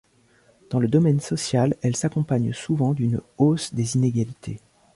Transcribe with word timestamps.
Dans 0.71 0.79
le 0.79 0.87
domaine 0.87 1.19
social, 1.19 1.75
elle 1.83 1.95
s'accompagne 1.95 2.53
souvent 2.53 2.93
d'une 2.95 3.21
hausse 3.37 3.75
des 3.75 3.97
inégalités. 3.97 4.59